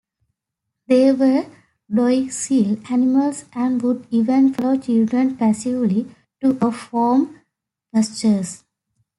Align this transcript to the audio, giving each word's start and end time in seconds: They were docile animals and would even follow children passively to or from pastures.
They 0.87 1.11
were 1.13 1.45
docile 1.93 2.75
animals 2.89 3.45
and 3.53 3.79
would 3.83 4.07
even 4.09 4.51
follow 4.51 4.75
children 4.75 5.37
passively 5.37 6.07
to 6.41 6.57
or 6.59 6.71
from 6.71 7.41
pastures. 7.93 8.63